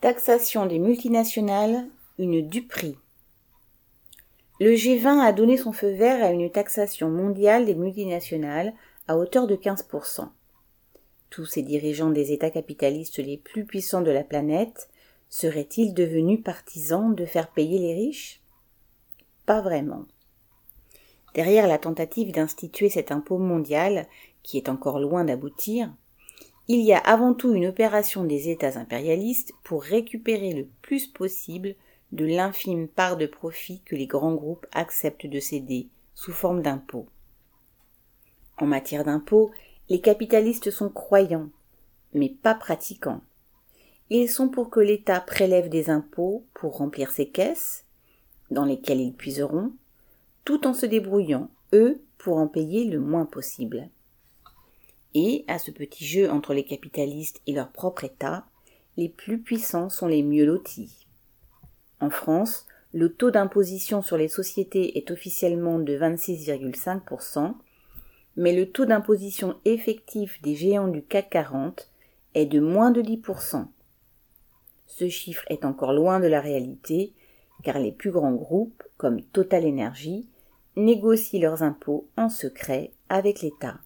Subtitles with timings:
[0.00, 1.86] Taxation des multinationales,
[2.18, 2.96] une duperie.
[4.58, 8.72] Le G20 a donné son feu vert à une taxation mondiale des multinationales
[9.08, 10.26] à hauteur de 15%.
[11.28, 14.88] Tous ces dirigeants des États capitalistes les plus puissants de la planète
[15.28, 18.40] seraient-ils devenus partisans de faire payer les riches?
[19.44, 20.06] Pas vraiment.
[21.34, 24.06] Derrière la tentative d'instituer cet impôt mondial,
[24.42, 25.92] qui est encore loin d'aboutir,
[26.72, 31.74] il y a avant tout une opération des États impérialistes pour récupérer le plus possible
[32.12, 37.08] de l'infime part de profit que les grands groupes acceptent de céder sous forme d'impôts.
[38.56, 39.50] En matière d'impôts,
[39.88, 41.48] les capitalistes sont croyants,
[42.14, 43.22] mais pas pratiquants.
[44.08, 47.84] Ils sont pour que l'État prélève des impôts pour remplir ses caisses,
[48.52, 49.72] dans lesquelles ils puiseront,
[50.44, 53.88] tout en se débrouillant, eux, pour en payer le moins possible.
[55.14, 58.46] Et, à ce petit jeu entre les capitalistes et leur propre État,
[58.96, 61.06] les plus puissants sont les mieux lotis.
[62.00, 67.54] En France, le taux d'imposition sur les sociétés est officiellement de 26,5%,
[68.36, 71.90] mais le taux d'imposition effectif des géants du CAC 40
[72.34, 73.66] est de moins de 10%.
[74.86, 77.12] Ce chiffre est encore loin de la réalité,
[77.62, 80.28] car les plus grands groupes, comme Total Energy,
[80.76, 83.78] négocient leurs impôts en secret avec l'État.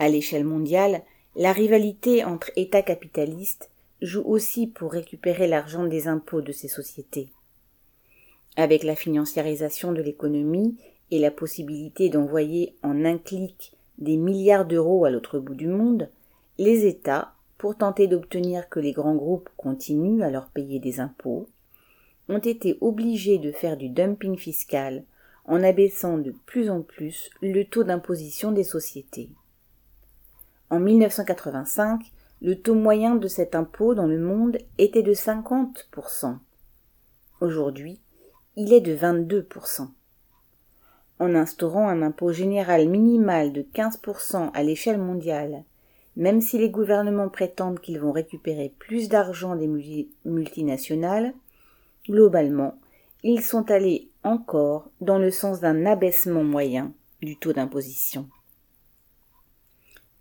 [0.00, 1.02] À l'échelle mondiale,
[1.36, 3.70] la rivalité entre États capitalistes
[4.00, 7.28] joue aussi pour récupérer l'argent des impôts de ces sociétés.
[8.56, 10.74] Avec la financiarisation de l'économie
[11.10, 16.08] et la possibilité d'envoyer en un clic des milliards d'euros à l'autre bout du monde,
[16.56, 21.46] les États, pour tenter d'obtenir que les grands groupes continuent à leur payer des impôts,
[22.30, 25.04] ont été obligés de faire du dumping fiscal
[25.44, 29.28] en abaissant de plus en plus le taux d'imposition des sociétés.
[30.70, 32.00] En 1985,
[32.42, 36.38] le taux moyen de cet impôt dans le monde était de 50%.
[37.40, 38.00] Aujourd'hui,
[38.54, 39.88] il est de 22%.
[41.18, 45.64] En instaurant un impôt général minimal de 15% à l'échelle mondiale,
[46.16, 49.68] même si les gouvernements prétendent qu'ils vont récupérer plus d'argent des
[50.24, 51.34] multinationales,
[52.08, 52.78] globalement,
[53.24, 56.92] ils sont allés encore dans le sens d'un abaissement moyen
[57.22, 58.28] du taux d'imposition.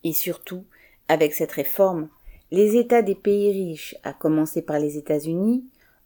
[0.03, 0.65] Et surtout,
[1.07, 2.09] avec cette réforme,
[2.51, 5.65] les États des pays riches, à commencer par les États-Unis,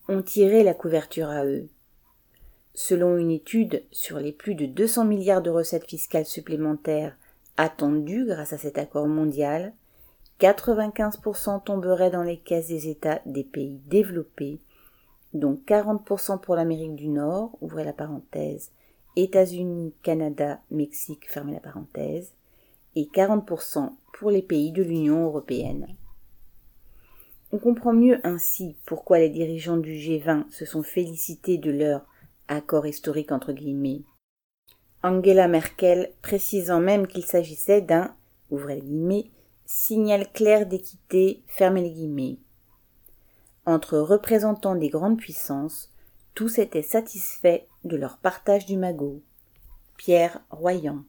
[0.10, 1.70] ont tiré la couverture à eux.
[2.74, 7.16] Selon une étude sur les plus de 200 milliards de recettes fiscales supplémentaires
[7.56, 9.74] attendues grâce à cet accord mondial,
[10.40, 14.60] 95% tomberaient dans les caisses des États des pays développés,
[15.34, 18.72] dont 40% pour l'Amérique du Nord, ouvrez la parenthèse,
[19.16, 22.34] États-Unis, Canada, Mexique, fermez la parenthèse,
[22.96, 25.88] et 40% pour les pays de l'Union européenne.
[27.52, 32.06] On comprend mieux ainsi pourquoi les dirigeants du G20 se sont félicités de leur
[32.48, 34.02] accord historique entre guillemets.
[35.04, 38.16] Angela Merkel précisant même qu'il s'agissait d'un
[38.50, 39.30] ouvrez guillemets
[39.66, 42.38] signal clair d'équité fermez les guillemets.
[43.66, 45.92] Entre représentants des grandes puissances,
[46.34, 49.22] tous étaient satisfaits de leur partage du magot.
[49.98, 51.04] Pierre Royan